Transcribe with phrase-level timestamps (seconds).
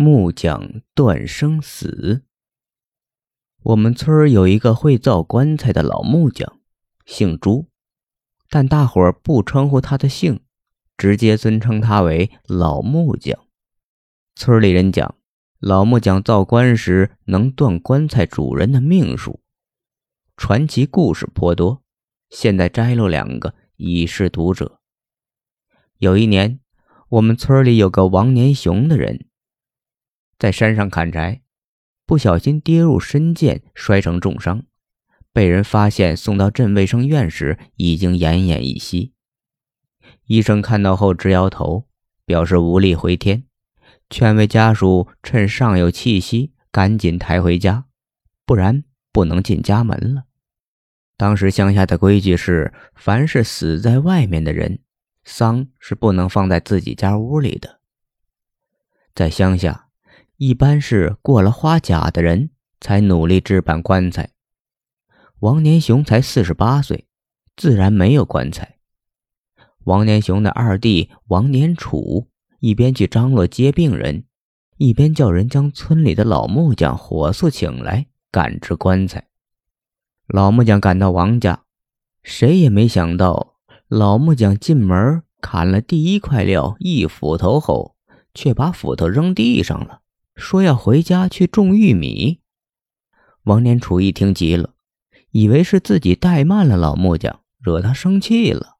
[0.00, 2.22] 木匠断生死。
[3.64, 6.60] 我们村儿有一个会造棺材的老木匠，
[7.04, 7.66] 姓朱，
[8.48, 10.38] 但大伙儿不称呼他的姓，
[10.96, 13.36] 直接尊称他为老木匠。
[14.36, 15.16] 村里人讲，
[15.58, 19.40] 老木匠造棺时能断棺材主人的命数，
[20.36, 21.82] 传奇故事颇多。
[22.30, 24.78] 现在摘录两个以示读者。
[25.96, 26.60] 有一年，
[27.08, 29.26] 我们村里有个王年雄的人，
[30.38, 31.42] 在山上砍柴。
[32.06, 34.62] 不小心跌入深涧，摔成重伤，
[35.30, 39.12] 被人发现送到镇卫生院时，已经奄奄一息。
[40.24, 41.86] 医生看到后直摇头，
[42.24, 43.44] 表示无力回天，
[44.08, 47.84] 劝慰家属趁尚有气息赶紧抬回家，
[48.46, 50.24] 不然不能进家门了。
[51.18, 54.78] 当时乡下的规矩是，凡是死在外面的人，
[55.24, 57.80] 丧是不能放在自己家屋里的。
[59.14, 59.87] 在乡下。
[60.38, 64.30] 一般是过了花甲的人才努力置办棺材。
[65.40, 67.08] 王年雄才四十八岁，
[67.56, 68.76] 自然没有棺材。
[69.82, 72.28] 王年雄的二弟王年楚
[72.60, 74.26] 一边去张罗接病人，
[74.76, 79.26] 一边叫人将村里的老木匠火速请来赶制棺材。
[80.28, 81.64] 老木匠赶到王家，
[82.22, 83.56] 谁也没想到，
[83.88, 87.96] 老木匠进门砍了第一块料一斧头后，
[88.34, 90.02] 却把斧头扔地上了。
[90.38, 92.40] 说要回家去种玉米，
[93.42, 94.74] 王年楚一听急了，
[95.32, 98.76] 以为是自己怠慢了老木匠，惹他生气了，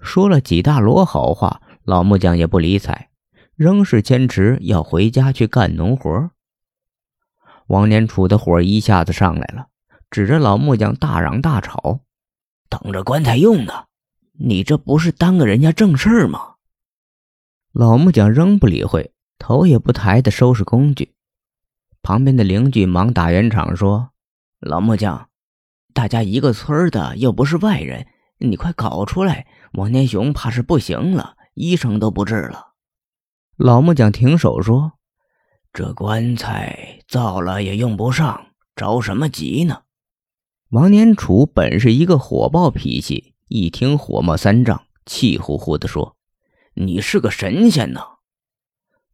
[0.00, 3.08] 说了几大摞好话，老木匠也不理睬，
[3.56, 6.30] 仍是坚持要回家去干农活。
[7.68, 9.68] 王年楚的火一下子上来了，
[10.10, 12.00] 指着老木匠大嚷大吵
[12.68, 13.86] ：“等着棺材用呢，
[14.34, 16.56] 你这不是耽搁人家正事儿吗？”
[17.72, 19.14] 老木匠仍不理会。
[19.42, 21.14] 头也不抬的收拾工具，
[22.00, 24.10] 旁边的邻居忙打圆场说
[24.60, 25.28] ：“老木匠，
[25.92, 28.06] 大家一个村的，又不是外人，
[28.38, 29.48] 你快搞出来！
[29.72, 32.74] 王年雄怕是不行了，医生都不治了。”
[33.58, 34.92] 老木匠停手说
[35.74, 39.82] ：“这棺材造了也用不上，着什么急呢？”
[40.70, 46.16] 王年楚本是一个火爆脾气，一听火冒三丈，气呼呼的说
[46.74, 48.00] ：“你是个神仙呢！”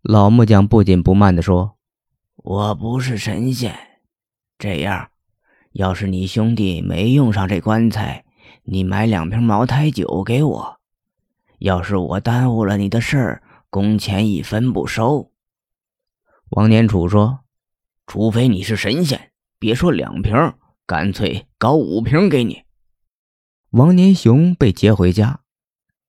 [0.03, 1.77] 老木匠不紧不慢地说
[2.37, 3.77] ：“我不是神仙，
[4.57, 5.11] 这样，
[5.73, 8.25] 要是你兄弟没用上这棺材，
[8.63, 10.81] 你买两瓶茅台酒给我。
[11.59, 15.33] 要是我耽误了你的事儿，工钱一分不收。”
[16.51, 17.41] 王年楚说
[18.07, 20.55] ：“除非你是神仙，别说两瓶，
[20.87, 22.63] 干脆搞五瓶给你。”
[23.71, 25.41] 王年雄被劫回家，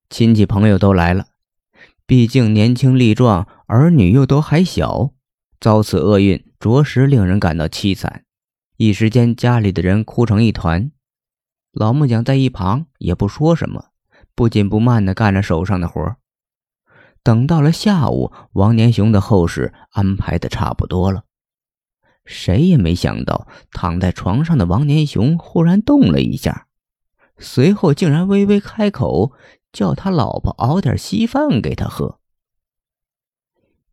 [0.10, 1.29] 亲戚朋友都来了。
[2.10, 5.14] 毕竟年轻力壮，儿女又都还小，
[5.60, 8.26] 遭此厄运，着实令人感到凄惨。
[8.78, 10.92] 一时间，家里的人哭成一团。
[11.72, 13.90] 老木匠在一旁也不说什么，
[14.34, 16.16] 不紧不慢地干着手上的活。
[17.22, 21.26] 等到了下午，王年雄的后事安排的差不多了。
[22.26, 26.66] 谁也没想到，躺在床上的王年雄忽然动了一下，
[27.38, 29.34] 随后竟然微微开口。
[29.72, 32.20] 叫他老婆熬点稀饭给他喝。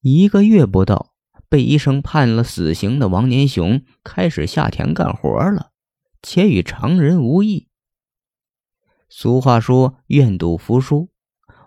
[0.01, 1.15] 一个月不到，
[1.49, 5.73] 被医生判了死刑的王年雄开始下田干活了，
[6.23, 7.69] 且与常人无异。
[9.09, 11.11] 俗话说“愿赌服输”，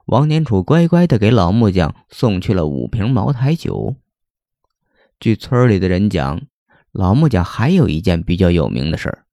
[0.08, 3.96] 王年楚乖乖的给老木匠送去了五瓶茅台酒。
[5.19, 6.42] 据村里的人讲，
[6.92, 9.25] 老木匠还有一件比较有名的事儿，